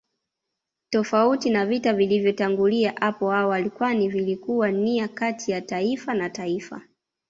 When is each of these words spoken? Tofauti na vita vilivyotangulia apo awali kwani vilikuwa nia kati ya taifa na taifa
Tofauti 0.89 1.49
na 1.49 1.65
vita 1.65 1.93
vilivyotangulia 1.93 3.01
apo 3.01 3.31
awali 3.33 3.69
kwani 3.69 4.09
vilikuwa 4.09 4.71
nia 4.71 5.07
kati 5.07 5.51
ya 5.51 5.61
taifa 5.61 6.13
na 6.13 6.29
taifa 6.29 6.81